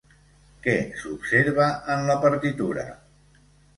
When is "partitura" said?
2.27-2.87